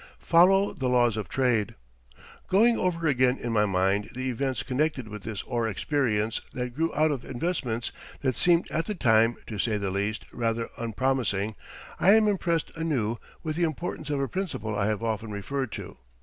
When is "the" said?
0.73-0.87, 4.15-4.29, 8.87-8.95, 9.77-9.91, 13.57-13.63